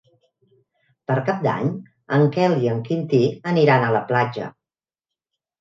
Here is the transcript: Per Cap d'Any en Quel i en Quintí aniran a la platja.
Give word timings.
Per 1.11 1.17
Cap 1.27 1.43
d'Any 1.43 1.69
en 2.19 2.25
Quel 2.37 2.57
i 2.63 2.71
en 2.73 2.81
Quintí 2.89 3.21
aniran 3.53 3.87
a 3.87 3.93
la 3.99 4.05
platja. 4.11 4.49